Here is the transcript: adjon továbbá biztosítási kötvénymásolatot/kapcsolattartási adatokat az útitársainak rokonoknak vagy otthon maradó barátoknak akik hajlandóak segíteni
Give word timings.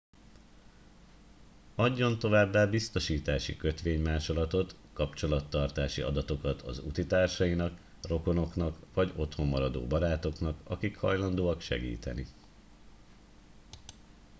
adjon 1.75 2.19
továbbá 2.19 2.65
biztosítási 2.65 3.57
kötvénymásolatot/kapcsolattartási 3.57 6.01
adatokat 6.01 6.61
az 6.61 6.79
útitársainak 6.79 7.77
rokonoknak 8.01 8.77
vagy 8.93 9.13
otthon 9.15 9.47
maradó 9.47 9.87
barátoknak 9.87 10.59
akik 10.63 10.97
hajlandóak 10.97 11.61
segíteni 11.61 12.25